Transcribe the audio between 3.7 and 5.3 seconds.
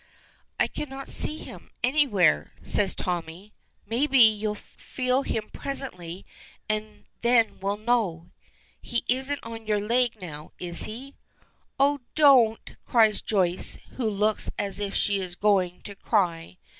"Maybe you'll feel